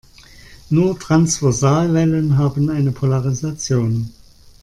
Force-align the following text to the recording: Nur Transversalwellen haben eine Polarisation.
Nur 0.71 0.97
Transversalwellen 0.99 2.35
haben 2.35 2.71
eine 2.71 2.91
Polarisation. 2.91 4.11